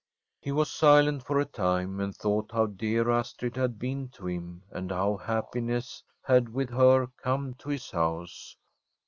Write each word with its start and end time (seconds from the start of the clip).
He 0.39 0.51
was 0.51 0.71
silent 0.71 1.21
for 1.27 1.39
a 1.39 1.45
time, 1.45 1.99
and 1.99 2.15
thought 2.15 2.49
how 2.51 2.65
dear 2.65 3.11
Astrid 3.11 3.55
had 3.55 3.77
been 3.77 4.09
to 4.17 4.25
him 4.25 4.63
and 4.71 4.89
how 4.89 5.17
happiness 5.17 6.01
had 6.23 6.49
with 6.49 6.71
her 6.71 7.05
come 7.17 7.53
to 7.59 7.69
his 7.69 7.91
house. 7.91 8.57